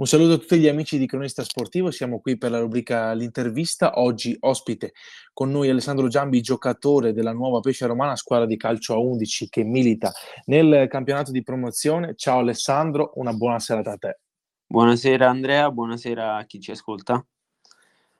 [0.00, 4.00] Un saluto a tutti gli amici di Cronista Sportivo, siamo qui per la rubrica L'intervista.
[4.00, 4.94] Oggi ospite
[5.34, 9.62] con noi Alessandro Giambi, giocatore della nuova Pesce Romana, squadra di calcio a 11 che
[9.62, 10.10] milita
[10.46, 12.14] nel campionato di promozione.
[12.16, 14.20] Ciao Alessandro, una buona serata a te.
[14.66, 17.22] Buonasera Andrea, buonasera a chi ci ascolta.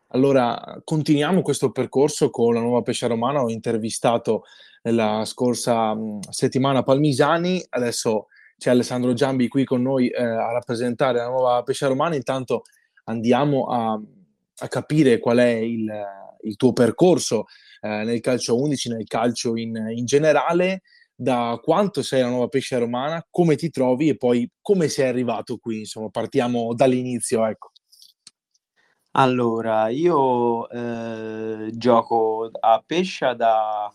[0.09, 3.43] Allora, continuiamo questo percorso con la nuova Pesce Romana.
[3.43, 4.43] Ho intervistato
[4.83, 5.97] la scorsa
[6.29, 8.27] settimana Palmisani, adesso
[8.61, 12.15] c'è Alessandro Giambi qui con noi eh, a rappresentare la nuova Pesce Romana.
[12.15, 12.65] Intanto
[13.05, 13.99] andiamo a,
[14.59, 15.91] a capire qual è il,
[16.43, 17.47] il tuo percorso
[17.81, 20.83] eh, nel calcio 11, nel calcio in, in, generale,
[21.15, 25.57] da quanto sei la nuova Pesce Romana, come ti trovi e poi come sei arrivato
[25.57, 25.79] qui.
[25.79, 27.71] Insomma, partiamo dall'inizio, ecco.
[29.13, 33.91] Allora, io eh, gioco a Pescia da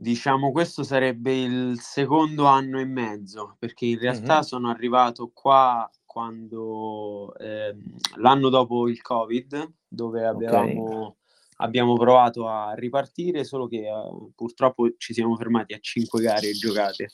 [0.00, 4.42] Diciamo questo sarebbe il secondo anno e mezzo, perché in realtà mm-hmm.
[4.42, 7.76] sono arrivato qua quando eh,
[8.14, 11.14] l'anno dopo il Covid, dove avevamo, okay.
[11.56, 17.10] abbiamo provato a ripartire, solo che eh, purtroppo ci siamo fermati a cinque gare giocate.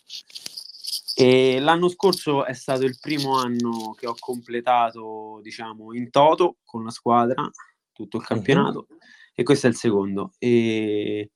[1.16, 6.84] E l'anno scorso è stato il primo anno che ho completato, diciamo, in toto con
[6.84, 7.50] la squadra,
[7.94, 9.00] tutto il campionato, mm-hmm.
[9.36, 10.32] e questo è il secondo.
[10.38, 11.30] E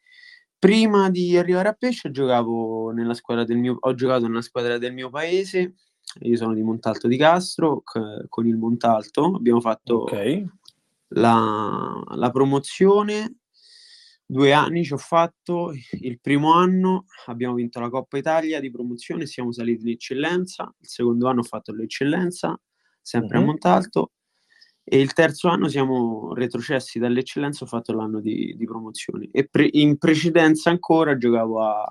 [0.58, 4.92] Prima di arrivare a Pesce giocavo nella squadra del mio, ho giocato nella squadra del
[4.92, 5.74] mio paese,
[6.20, 9.36] io sono di Montalto di Castro, c- con il Montalto.
[9.36, 10.44] Abbiamo fatto okay.
[11.08, 13.36] la, la promozione,
[14.26, 19.26] due anni ci ho fatto, il primo anno abbiamo vinto la Coppa Italia di promozione,
[19.26, 22.60] siamo saliti in eccellenza, il secondo anno ho fatto l'eccellenza,
[23.00, 23.42] sempre uh-huh.
[23.44, 24.10] a Montalto,
[24.88, 29.68] e il terzo anno siamo retrocessi dall'eccellenza, ho fatto l'anno di, di promozione e pre-
[29.72, 31.86] in precedenza ancora giocavo a,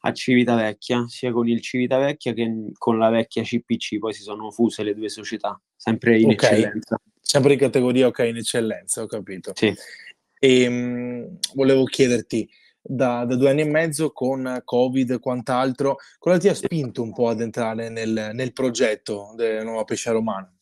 [0.00, 4.82] a Civitavecchia, sia con il Civitavecchia che con la vecchia CPC, poi si sono fuse
[4.82, 6.58] le due società, sempre in okay.
[6.60, 7.00] eccellenza.
[7.20, 9.52] Sempre in categoria ok, in eccellenza, ho capito.
[9.54, 9.74] Sì.
[10.38, 12.48] E mh, volevo chiederti,
[12.80, 17.12] da, da, due anni e mezzo con Covid e quant'altro, cosa ti ha spinto un
[17.12, 20.55] po' ad entrare nel, nel progetto della nuova Pesce Romana?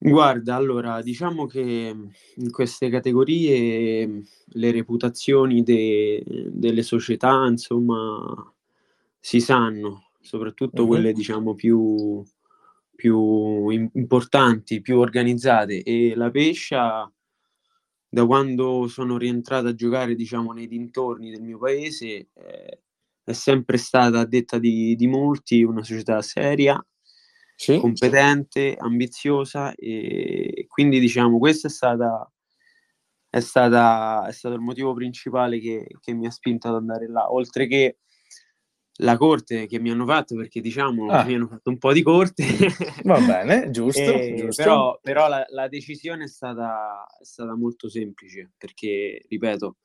[0.00, 4.22] Guarda, allora, diciamo che mhmm, in queste categorie mhmm,
[4.52, 6.22] le reputazioni de
[6.52, 8.52] delle società, insomma,
[9.18, 10.86] si sanno, soprattutto Mh-mh.
[10.86, 12.22] quelle diciamo più
[12.94, 17.10] più im importanti, più organizzate e la Pescia
[18.12, 22.78] da quando sono rientrato a giocare, diciamo, nei dintorni del mio paese, ehm,
[23.24, 26.82] è sempre stata a detta di di molti una società seria
[27.58, 27.78] sì.
[27.78, 32.30] competente, ambiziosa e quindi diciamo questo è stata
[33.30, 37.30] è, stata, è stato il motivo principale che, che, mi ha spinto ad andare là,
[37.30, 37.98] oltre che
[39.00, 41.24] la corte che mi hanno fatto, perché diciamo ah.
[41.24, 42.44] mi hanno fatto un po' di corte.
[43.04, 44.00] Va bene, giusto.
[44.00, 44.62] e, giusto.
[44.62, 49.76] Però, però la, la, decisione è stata, è stata molto semplice, perché, ripeto,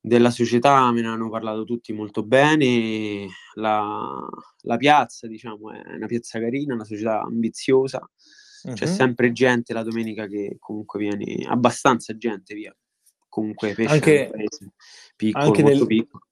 [0.00, 4.26] della società me ne hanno parlato tutti molto bene, la,
[4.62, 8.00] la piazza diciamo è una piazza carina, una società ambiziosa,
[8.62, 8.72] uh-huh.
[8.72, 12.74] c'è sempre gente la domenica che comunque viene, abbastanza gente via,
[13.28, 14.30] comunque pesce anche,
[15.16, 16.24] piccolo, anche nel, piccolo.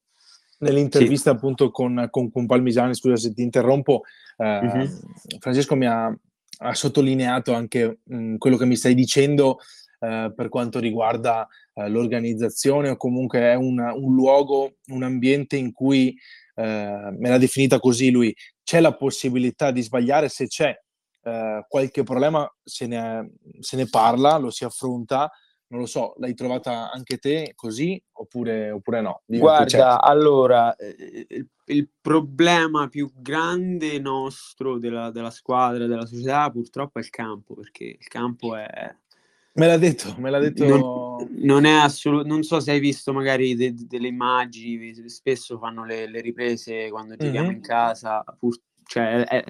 [0.60, 1.36] Nell'intervista sì.
[1.36, 4.02] appunto con, con, con, Palmisani, scusa se ti interrompo,
[4.38, 5.38] eh, uh-huh.
[5.40, 9.58] Francesco mi ha, ha sottolineato anche mh, quello che mi stai dicendo
[10.00, 15.72] eh, per quanto riguarda eh, l'organizzazione o comunque è un, un, luogo, un ambiente in
[15.72, 16.16] cui,
[16.54, 16.62] eh,
[17.16, 20.78] me l'ha definita così lui, c'è la possibilità di sbagliare, se c'è
[21.22, 25.30] eh, qualche problema se ne, se ne, parla, lo si affronta.
[25.70, 29.22] Non lo so, l'hai trovata anche te così oppure, oppure no?
[29.26, 37.02] Guarda, allora, il, il, problema più grande nostro della, della squadra, della società, purtroppo è
[37.02, 38.96] il campo, perché il campo è,
[39.54, 40.64] Me l'ha detto, me l'ha detto.
[40.66, 42.32] Non, non è assolutamente.
[42.32, 47.16] Non so se hai visto magari de- delle immagini, spesso fanno le, le riprese quando
[47.16, 47.56] giochiamo mm-hmm.
[47.56, 48.22] in casa.
[48.38, 49.44] Pur, cioè, è,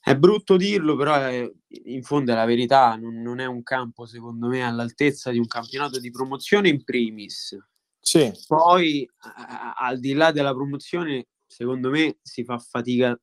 [0.00, 1.48] è, brutto dirlo, però è,
[1.84, 2.96] in fondo è la verità.
[2.96, 7.56] Non, non, è un campo, secondo me, all'altezza di un campionato di promozione in primis.
[8.00, 8.32] Sì.
[8.48, 13.16] Poi, a, al di là della promozione, secondo me si fa fatica,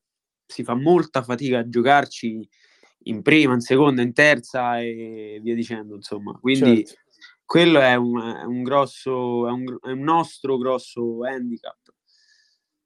[0.46, 2.48] si fa molta fatica a giocarci
[3.04, 6.32] in prima, in seconda, in terza e via dicendo, insomma.
[6.32, 7.00] Quindi certo.
[7.44, 11.78] quello è un, è un grosso, è un, è un, nostro grosso handicap.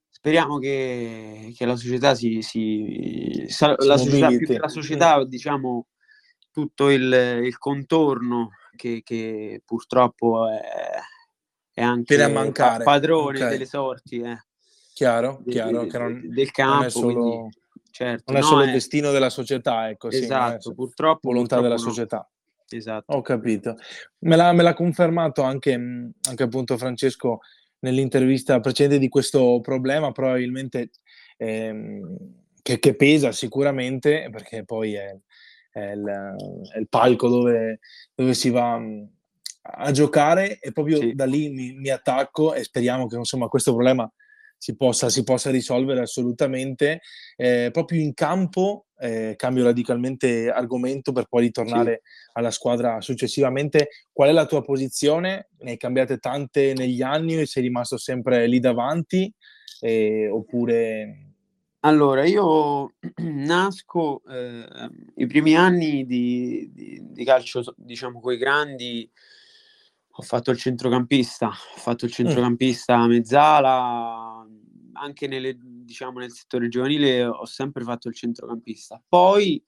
[0.08, 5.88] Speriamo che, che la società si, si, si la società, più che la società, diciamo,
[6.50, 10.62] tutto il, il contorno che, che, purtroppo è,
[11.72, 12.16] è anche
[12.82, 13.50] padrone okay.
[13.50, 14.20] delle sorti.
[14.20, 14.38] Eh.
[14.94, 16.88] Chiaro, chiaro, de, non, del campo.
[16.88, 17.14] Solo...
[17.14, 17.62] Quindi
[17.94, 18.32] certo.
[18.32, 18.67] Non è no, solo è...
[18.67, 20.11] il destino della società, ecco.
[20.11, 21.29] Esatto, sì, purtroppo.
[21.29, 21.94] Volontà purtroppo della no.
[21.94, 22.29] società.
[22.69, 23.12] Esatto.
[23.14, 23.76] Ho capito.
[24.20, 27.41] Me l'ha, me l'ha confermato anche, anche, appunto Francesco
[27.81, 30.91] nell'intervista precedente di questo problema, probabilmente
[31.37, 32.17] ehm,
[32.62, 35.17] che, che, pesa sicuramente, perché poi è,
[35.70, 36.35] è, il,
[36.73, 37.79] è il, palco dove,
[38.14, 38.81] dove, si va
[39.61, 41.14] a giocare e proprio sì.
[41.14, 44.11] da lì mi, mi, attacco e speriamo che insomma questo problema
[44.64, 47.02] si possa, si possa risolvere assolutamente.
[47.37, 52.31] Eh, proprio in campo eh, cambio radicalmente argomento per poi ritornare sì.
[52.32, 53.88] alla squadra successivamente.
[54.11, 55.50] Qual è la tua posizione?
[55.58, 59.31] Ne hai cambiate tante negli anni e sei rimasto sempre lì davanti?
[59.81, 61.32] Eh, oppure...
[61.81, 64.66] Allora, io nasco eh,
[65.16, 69.11] i primi anni di, di, di calcio, diciamo, con i grandi,
[70.16, 72.14] ho fatto il centrocampista, ho fatto il mm.
[72.14, 74.46] centrocampista a mezzala,
[74.93, 79.02] anche nelle, diciamo, nel settore giovanile ho sempre fatto il centrocampista.
[79.06, 79.62] Poi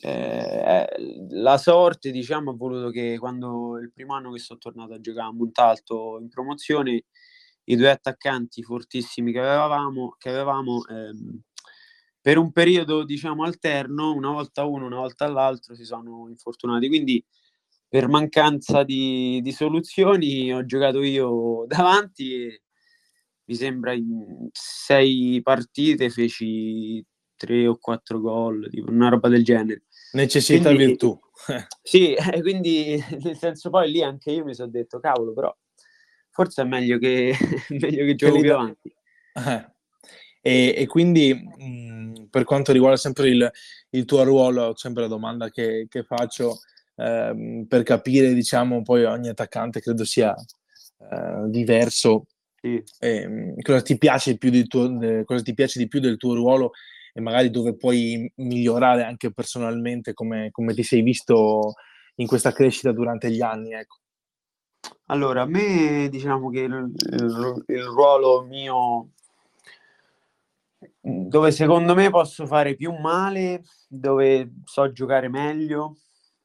[0.00, 0.86] eh,
[1.30, 5.28] la sorte diciamo, ha voluto che quando il primo anno che sono tornato a giocare
[5.28, 7.04] a Montalto in promozione,
[7.64, 11.40] i due attaccanti fortissimi che avevamo, che avevamo ehm,
[12.20, 16.86] per un periodo diciamo alterno, una volta uno, una volta l'altro, si sono infortunati.
[16.86, 17.24] Quindi
[17.88, 22.62] per mancanza di, di, soluzioni ho giocato io davanti e
[23.44, 27.04] mi sembra in sei partite feci
[27.34, 29.84] tre o quattro gol, tipo una roba del genere.
[30.12, 31.18] Necessità quindi, virtù.
[31.82, 35.56] sì, quindi nel senso poi lì anche io mi sono detto, cavolo, però
[36.30, 37.34] forse è meglio che,
[37.70, 38.94] meglio che gioco più avanti.
[39.34, 39.76] Eh.
[40.40, 43.50] E, e, quindi mh, per quanto riguarda sempre il,
[43.90, 46.58] il, tuo ruolo, sempre la domanda che, che faccio,
[46.98, 52.26] ehm, per capire, diciamo, poi ogni attaccante credo sia eh, diverso.
[52.60, 52.82] Sì.
[52.98, 56.34] Eh, cosa, ti piace più del tuo, eh, cosa ti piace di più del tuo
[56.34, 56.72] ruolo
[57.14, 61.74] e magari dove puoi migliorare anche personalmente, come, come ti sei visto
[62.16, 63.72] in questa crescita durante gli anni?
[63.72, 63.96] Ecco.
[65.06, 69.10] Allora, a me diciamo che il, il, il ruolo mio
[71.00, 75.96] dove secondo me posso fare più male, dove so giocare meglio,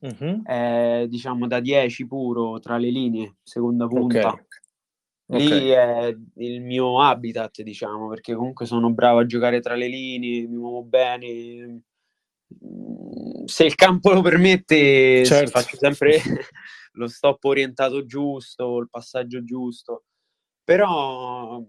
[0.03, 0.43] uh-huh.
[0.43, 4.27] è diciamo da 10 puro tra le linee, seconda punta.
[4.27, 4.45] Okay.
[5.25, 5.67] Lì okay.
[5.69, 10.57] è il mio habitat, diciamo, perché comunque sono bravo a giocare tra le linee, mi
[10.57, 11.81] muovo bene.
[13.45, 15.49] Se il campo lo permette, certo.
[15.49, 16.19] faccio sempre
[16.93, 20.03] lo stop orientato giusto, il passaggio giusto.
[20.63, 21.63] Però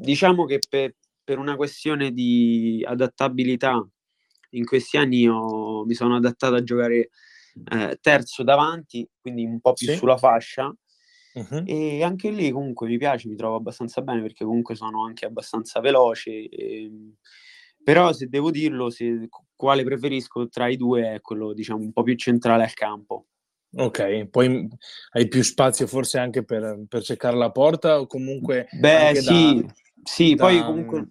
[0.00, 3.86] diciamo che per, per una questione di adattabilità
[4.50, 7.10] in questi anni ho, mi sono adattato a giocare
[7.70, 9.96] eh, terzo davanti, quindi un po' più sì.
[9.96, 10.74] sulla fascia.
[11.34, 11.62] Uh-huh.
[11.66, 15.80] E anche lì comunque mi piace, mi trovo abbastanza bene perché comunque sono anche abbastanza
[15.80, 16.30] veloce.
[16.30, 16.82] E...
[16.84, 17.14] Ehm,
[17.84, 19.28] però se devo dirlo, se...
[19.54, 23.26] quale preferisco tra i due è quello diciamo un po' più centrale al campo.
[23.76, 24.66] Ok, poi
[25.12, 28.66] hai più spazio forse anche per, per cercare la porta o comunque...
[28.80, 30.44] Beh sì, da, sì da...
[30.44, 31.08] poi comunque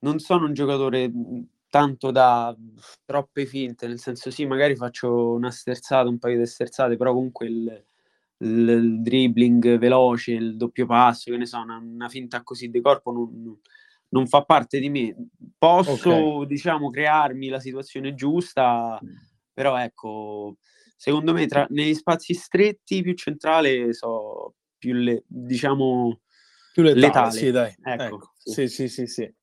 [0.00, 1.10] non sono un giocatore
[1.68, 2.54] tanto da
[3.04, 7.46] troppe finte, nel senso sì, magari faccio una sterzata, un paio di sterzate, però comunque
[7.46, 7.84] il,
[8.38, 12.80] il, il dribbling veloce, il doppio passo, che ne so, una, una finta così di
[12.80, 13.60] corpo non,
[14.08, 15.14] non, fa parte di me.
[15.58, 16.46] Posso, okay.
[16.46, 18.98] diciamo, crearmi la situazione giusta,
[19.52, 20.56] però ecco,
[20.96, 26.20] secondo me tra, negli spazi stretti più centrale so più le, diciamo
[26.72, 27.30] più letale, letale.
[27.30, 28.32] sì dai ecco, ecco.
[28.36, 28.52] Sì.
[28.52, 29.34] sì sì sì sì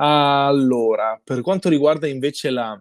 [0.00, 2.80] allora, per quanto riguarda invece la,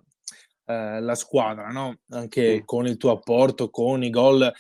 [0.66, 2.00] eh, la squadra, no?
[2.10, 4.52] anche con il tuo apporto, con i gol,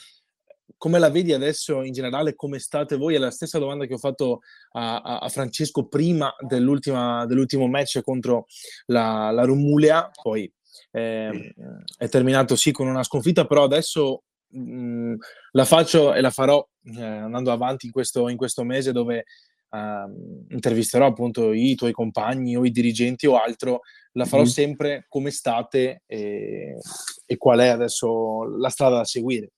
[0.77, 2.35] come la vedi adesso in generale?
[2.35, 3.15] Come state voi?
[3.15, 4.41] È la stessa domanda che ho fatto
[4.73, 8.45] a, a Francesco prima dell'ultimo match contro
[8.85, 10.51] la, la Rumulia, poi
[10.91, 11.53] eh,
[11.97, 15.13] è terminato sì con una sconfitta, però adesso mh, mm,
[15.51, 19.25] la faccio e la farò eh, andando avanti in questo, in questo mese dove
[19.69, 23.81] uh, intervisterò appunto i tuoi compagni o i dirigenti o altro,
[24.13, 24.45] la farò mm.
[24.45, 26.77] sempre come state e,
[27.25, 29.51] e qual è adesso la strada da seguire.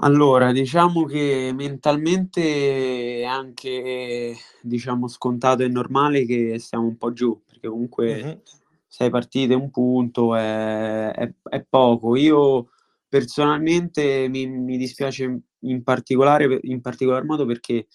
[0.00, 7.40] Allora, diciamo che mentalmente è anche diciamo scontato e normale che stiamo un po' giù,
[7.46, 8.36] perché comunque mm-hmm.
[8.86, 12.14] sei partite un punto è, è, è, poco.
[12.14, 12.68] Io
[13.08, 17.86] personalmente mi, mi dispiace in particolare in particolar modo perché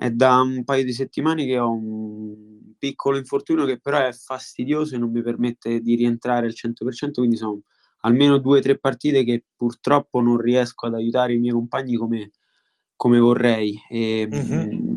[0.00, 4.94] è da un paio di settimane che ho un piccolo infortunio che però è fastidioso
[4.94, 7.62] e non mi permette di rientrare al 100%, quindi sono
[8.02, 12.30] almeno due o tre partite che purtroppo non riesco ad aiutare i miei compagni come,
[12.94, 13.76] come vorrei.
[13.88, 14.96] E, mm-hmm.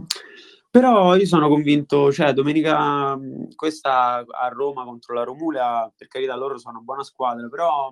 [0.69, 3.19] Però io sono convinto, cioè domenica
[3.55, 7.91] questa a Roma contro la Romula, per carità loro sono una buona squadra, però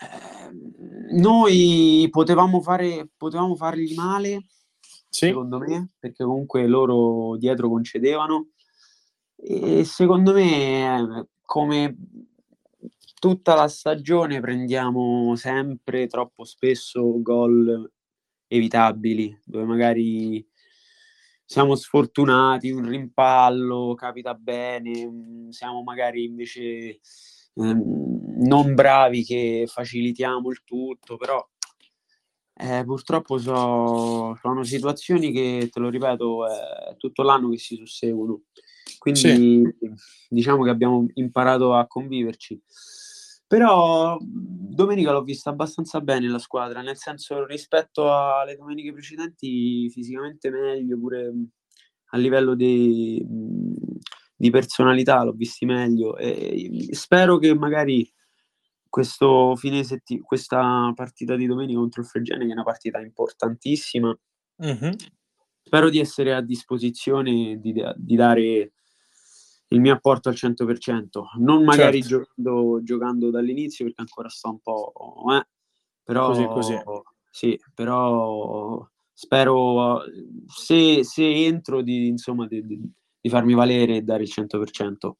[0.00, 4.46] eh, noi potevamo, fare, potevamo fargli male,
[5.08, 5.26] sì.
[5.26, 8.48] secondo me, perché comunque loro dietro concedevano
[9.36, 11.96] e secondo me come
[13.18, 17.90] tutta la stagione prendiamo sempre troppo spesso gol
[18.48, 20.46] evitabili, dove magari
[21.44, 27.00] siamo sfortunati, un rimpallo capita bene, mm, siamo magari invece
[27.54, 31.44] ehm, non bravi che facilitiamo il tutto, però
[32.60, 38.42] eh, purtroppo so, sono situazioni che, te lo ripeto, è tutto l'anno che si susseguono.
[38.98, 39.74] Quindi sì.
[40.28, 42.60] diciamo che abbiamo imparato a conviverci.
[43.46, 50.50] Però domenica l'ho vista abbastanza bene la squadra, nel senso rispetto alle domeniche precedenti fisicamente
[50.50, 51.32] meglio, pure
[52.10, 53.24] a livello di,
[54.36, 58.10] di personalità l'ho visti meglio e spero che magari
[58.88, 64.16] questo fine setti- questa partita di domenica contro il Fregene, che è una partita importantissima,
[64.64, 64.92] mm-hmm.
[65.62, 68.72] spero di essere a disposizione di, di dare
[69.70, 71.04] il mio apporto al 100%,
[71.38, 72.32] non magari certo.
[72.36, 74.92] giocando, giocando, dall'inizio perché ancora sto un po'...
[75.36, 75.46] Eh,
[76.02, 76.78] però, così, così.
[77.30, 80.02] Sì, però spero
[80.46, 85.12] se, se entro di, insomma, di, di, farmi valere e dare il 100%.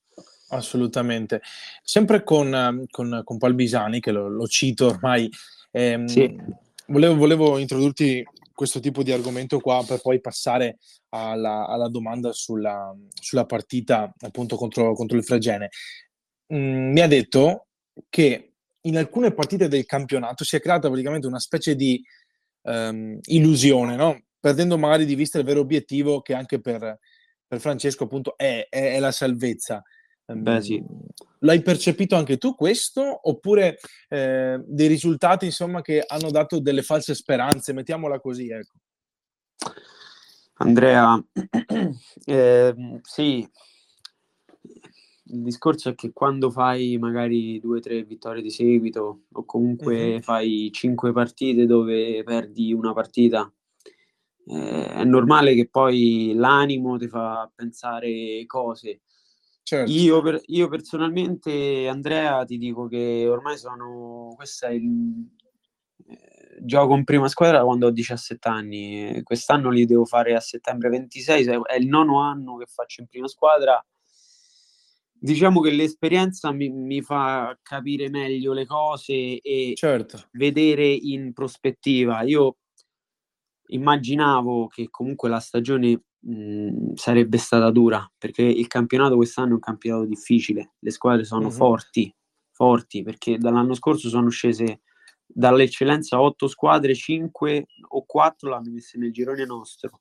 [0.48, 1.42] Assolutamente.
[1.82, 5.30] Sempre con, con, con Palbisani, che lo, lo cito ormai,
[5.70, 6.36] ehm, sì.
[6.86, 8.24] volevo, volevo introdurti
[8.58, 10.78] questo tipo di argomento qua per poi passare
[11.10, 15.68] alla, alla domanda sulla, sulla, partita appunto contro, contro il Fregene.
[16.52, 17.66] Mm, mi ha detto
[18.08, 22.02] che in alcune partite del campionato si è creata praticamente una specie di
[22.62, 24.22] um, illusione, no?
[24.40, 26.98] perdendo magari di vista il vero obiettivo che anche per,
[27.46, 29.82] per Francesco appunto è, è, è la salvezza.
[30.35, 30.85] Beh, sì.
[31.40, 33.28] L'hai percepito anche tu questo?
[33.28, 37.73] Oppure eh, dei risultati insomma, che hanno dato delle false speranze?
[37.73, 38.75] Mettiamola così, ecco.
[40.61, 41.23] Andrea,
[42.26, 43.49] eh, sì,
[45.30, 49.97] il discorso è che quando fai magari due o tre vittorie di seguito o comunque
[49.97, 50.18] mm-hmm.
[50.18, 53.50] fai cinque partite dove perdi una partita,
[54.47, 59.02] eh, è normale che poi l'animo ti fa pensare cose
[59.68, 59.92] Certo.
[59.92, 64.32] Io, per, io, personalmente, Andrea, ti dico che ormai sono.
[64.34, 65.28] Questo è il.
[66.06, 69.20] Eh, gioco in prima squadra quando ho 17 anni.
[69.22, 73.28] Quest'anno li devo fare a settembre 26, è il nono anno che faccio in prima
[73.28, 73.84] squadra.
[75.12, 80.28] Diciamo che l'esperienza mi, mi fa capire meglio le cose e certo.
[80.32, 82.22] vedere in prospettiva.
[82.22, 82.56] Io
[83.66, 89.60] immaginavo che comunque la stagione mh, sarebbe stata dura perché il campionato quest'anno è un
[89.60, 91.56] campionato difficile, le squadre sono mm-hmm.
[91.56, 92.14] forti,
[92.52, 94.80] forti perché dall'anno scorso sono scese
[95.26, 100.00] dall'eccellenza 8 squadre, 5 o 4 l'hanno messe nel girone nostro.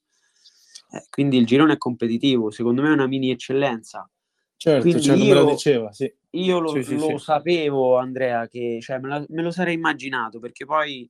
[0.90, 4.10] Eh, quindi il girone è competitivo, secondo me è una mini eccellenza.
[4.56, 6.12] Certo, certo io, me lo diceva, sì.
[6.32, 10.40] Io lo, sì, lo sì, sapevo, Andrea, che cioè, me, la, me, lo sarei immaginato,
[10.40, 11.10] perché poi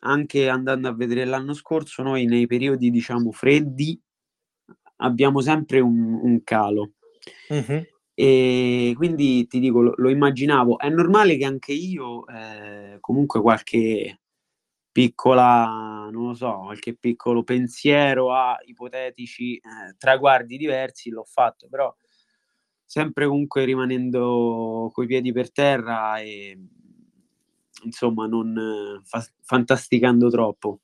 [0.00, 4.00] anche andando a vedere l'anno scorso, noi nei periodi, diciamo, freddi
[4.98, 6.92] abbiamo sempre un, un calo.
[7.48, 7.84] Uh-huh.
[8.14, 10.78] E quindi ti dico, lo, lo, immaginavo.
[10.78, 14.20] È normale che anche io, eh, comunque, qualche
[14.90, 21.94] piccola, non lo so, qualche piccolo pensiero a ipotetici eh, traguardi diversi l'ho fatto, però
[22.84, 26.58] sempre comunque rimanendo coi piedi per terra e
[27.84, 30.80] insomma non fa- fantasticando troppo.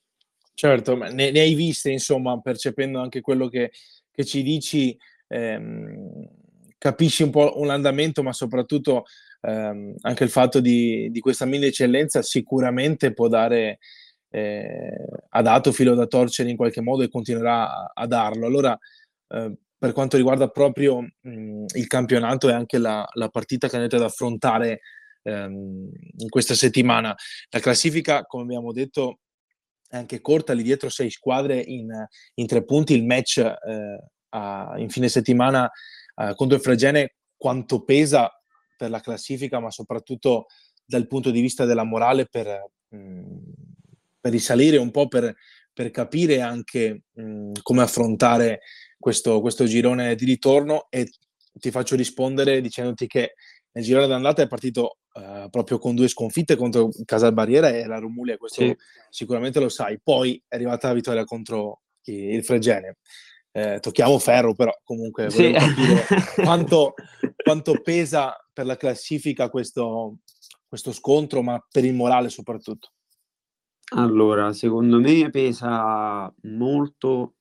[0.54, 3.72] Certo, ma ne, ne, hai viste, insomma, percependo anche quello che,
[4.14, 6.28] che ci dici, ehm,
[6.78, 9.04] capisci un po' l'andamento, ma soprattutto
[9.40, 13.78] ehm, anche il fatto di, di, questa mini eccellenza sicuramente può dare,
[14.30, 18.46] eh, ha dato filo da torcere in qualche modo e continuerà a, a darlo.
[18.46, 18.78] Allora,
[19.28, 23.96] eh, per quanto riguarda proprio mh, il campionato e anche la, la partita che andate
[23.96, 24.80] ad affrontare
[25.22, 27.14] ehm, in questa settimana,
[27.50, 29.18] la classifica, come abbiamo detto,
[29.96, 31.90] anche corta, lì dietro sei squadre in,
[32.34, 35.70] in tre punti, il match eh, a, in fine settimana
[36.16, 38.30] eh, contro il Fregene quanto pesa
[38.76, 40.46] per la classifica, ma soprattutto
[40.84, 43.38] dal punto di vista della morale per, mh, mm,
[44.20, 45.34] per risalire un po', per,
[45.72, 48.60] per capire anche mh, mm, come affrontare
[48.98, 50.86] questo, questo girone di ritorno.
[50.90, 51.10] E
[51.52, 53.34] ti faccio rispondere dicendoti che
[53.72, 58.36] nel girone d'andata è partito uh, proprio con due sconfitte contro Casalbarriera e la Romulia,
[58.36, 58.76] questo sì.
[59.10, 59.98] sicuramente lo sai.
[60.02, 62.98] Poi è arrivata la vittoria contro, il Fregene.
[63.56, 65.52] Eh, tocchiamo ferro, però comunque sì.
[65.52, 66.04] capire
[66.42, 66.94] quanto,
[67.36, 70.18] quanto, pesa per la classifica questo,
[70.66, 72.90] questo scontro, ma per il morale soprattutto.
[73.96, 77.34] Allora, secondo me pesa molto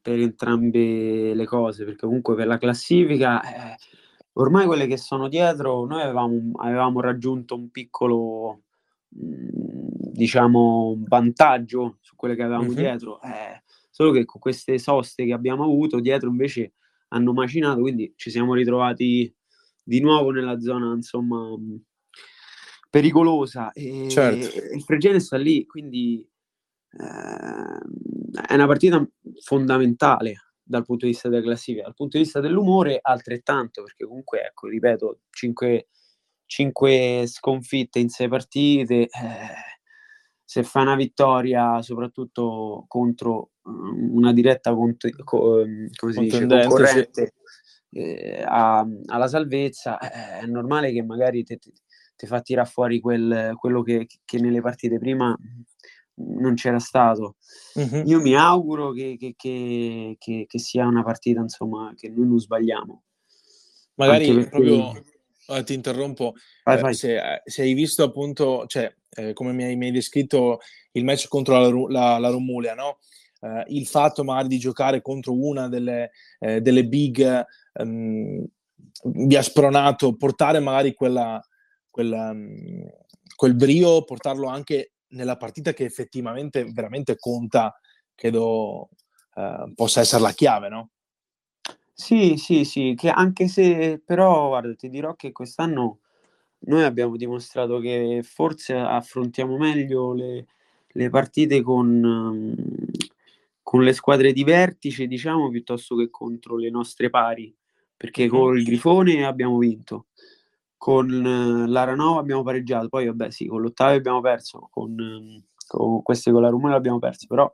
[0.00, 3.76] per entrambe le cose, perché comunque per la classifica, eh,
[4.38, 8.62] ormai quelle che sono dietro, noi avevamo, avevamo raggiunto un piccolo,
[9.08, 12.74] mh, diciamo, vantaggio su quelle che avevamo uh-huh.
[12.74, 16.74] dietro, eh, solo che con queste soste che abbiamo avuto, dietro invece
[17.08, 19.34] hanno macinato, quindi ci siamo ritrovati
[19.82, 21.56] di nuovo nella zona, insomma,
[22.90, 23.72] pericolosa.
[23.72, 24.74] E, certo.
[24.74, 26.24] il Fregene sta lì, quindi
[26.90, 29.04] eh, è una partita
[29.42, 34.44] fondamentale dal punto di vista della classifica, dal punto di vista dell'umore altrettanto, perché comunque,
[34.44, 35.88] ecco, ripeto, 5,
[36.44, 39.08] 5 sconfitte in 6 partite, eh,
[40.44, 45.64] se fa una vittoria soprattutto contro um, una diretta cont- co-
[45.96, 47.34] come si dice, concorrente
[47.88, 47.98] sì.
[47.98, 51.72] eh, a, alla salvezza, eh, è normale che magari te, te,
[52.14, 55.34] ti fa tirare fuori quel, quello che, che, nelle partite prima
[56.18, 57.36] non c'era stato.
[57.74, 58.02] Uh-huh.
[58.06, 63.02] Io mi auguro che, che, che, sia una partita, insomma, che noi non sbagliamo.
[63.94, 64.48] Magari perché...
[64.48, 65.02] proprio
[65.48, 66.34] eh, ti interrompo.
[66.64, 66.94] Vai, vai.
[66.94, 70.58] Se, eh, se, hai visto appunto, cioè, eh, come mi hai, mi hai, descritto
[70.92, 72.98] il match contro la, la, la Romulia, no?
[73.40, 76.10] Uh, il fatto magari di giocare contro una delle,
[76.40, 77.44] eh, delle big
[77.74, 78.44] um,
[79.04, 81.40] vi ha spronato portare magari quella,
[81.88, 82.84] quel, um,
[83.36, 87.78] quel brio, portarlo anche nella partita che effettivamente veramente conta,
[88.14, 88.90] credo
[89.34, 90.90] uh, possa essere la chiave, no?
[91.92, 95.98] Sì, sì, sì, che anche se però guarda, ti dirò che quest'anno
[96.60, 100.46] noi abbiamo dimostrato che forse affrontiamo meglio le,
[100.86, 102.46] le partite con,
[103.62, 107.54] con le squadre di vertice, diciamo, piuttosto che contro le nostre pari,
[107.96, 108.30] perché mm-hmm.
[108.30, 110.06] col Grifone abbiamo vinto,
[110.78, 116.30] con uh, l'Aranova abbiamo pareggiato, poi vabbè sì, con l'Ottave abbiamo perso, con, con queste
[116.30, 117.52] con la Roma abbiamo perso, però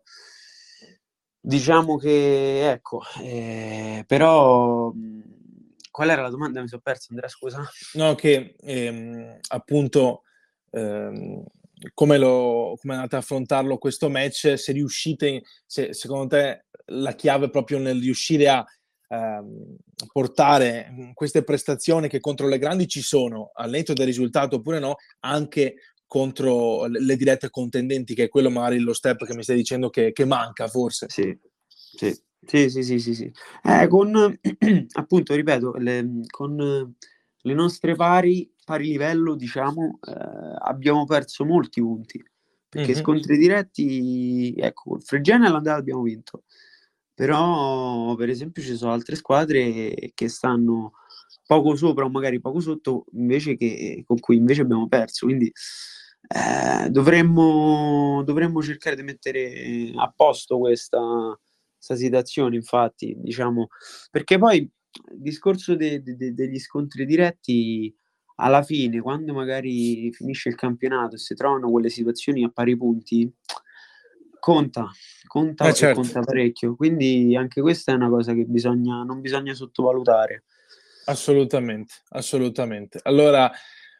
[1.41, 4.93] diciamo che ecco, eh, però
[5.91, 6.61] qual era la domanda?
[6.61, 7.65] Mi sono perso, Andrea, scusa.
[7.93, 10.23] No, che ehm, appunto
[10.71, 11.45] ehm,
[11.93, 17.47] come, lo, come andate a affrontarlo questo match, se riuscite, se, secondo te la chiave
[17.47, 18.67] è proprio nel riuscire a
[19.09, 19.77] Ehm,
[20.13, 24.97] portare queste prestazioni che contro le grandi ci sono, al netto del risultato oppure no,
[25.21, 29.91] anche contro le dirette contendenti, che è quello magari lo step che mi stai dicendo
[29.91, 31.07] che, che manca forse.
[31.09, 31.37] Sì,
[31.67, 33.33] sì, sì, sì, sì, sì, sì.
[33.63, 34.13] Eh, con,
[34.93, 36.95] appunto, ripeto, le, con
[37.47, 42.23] le nostre pari, pari livello, diciamo, eh, abbiamo perso molti punti,
[42.69, 43.01] perché mm-hmm.
[43.01, 46.45] scontri diretti, ecco, Fregene all'andata abbiamo vinto,
[47.15, 50.93] però per esempio ci sono altre squadre che stanno
[51.47, 55.27] poco sopra o magari poco sotto invece che con cui invece abbiamo perso.
[55.27, 55.53] Quindi
[56.29, 61.01] eh, dovremmo, dovremmo cercare di mettere a posto questa,
[61.75, 63.69] questa situazione infatti diciamo.
[64.11, 64.71] Perché poi il
[65.21, 67.95] discorso de, de, de, degli scontri diretti
[68.37, 73.33] alla fine quando magari finisce il campionato e si trovano quelle situazioni a pari punti
[74.45, 74.91] conta,
[75.27, 76.03] conta, eh certo.
[76.03, 76.77] conta parecchio.
[76.77, 80.45] Quindi anche questa è una cosa che bisogna, non bisogna sottovalutare.
[81.07, 83.01] Assolutamente, assolutamente.
[83.05, 83.51] Allora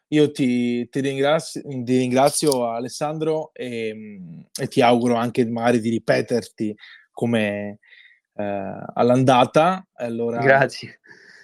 [0.09, 4.19] io ti, ti, ringrazio, ti ringrazio, Alessandro e,
[4.53, 6.75] e, ti auguro anche magari di ripeterti
[7.09, 7.79] come
[8.35, 9.83] eh, all'andata.
[9.93, 10.99] Allora, Grazie.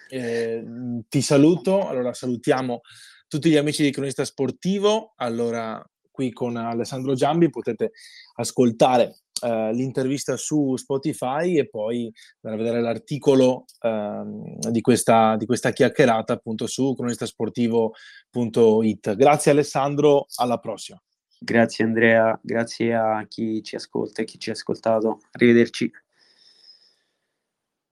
[0.10, 0.64] Eh,
[1.10, 2.82] ti saluto, allora salutiamo
[3.28, 5.14] tutti gli amici di Cronista Sportivo.
[5.16, 5.84] Allora,
[6.22, 7.94] qui con Alessandro Giambi potete
[8.36, 15.48] ascoltare Uh, l'intervista su Spotify e poi andare a vedere l'articolo uh, di, questa, di,
[15.48, 19.16] questa, chiacchierata appunto su cronistasportivo.it.
[19.16, 21.02] Grazie Alessandro, alla prossima.
[21.40, 25.22] Grazie Andrea, grazie a chi ci ascolta e chi ci ha ascoltato.
[25.32, 25.92] Arrivederci.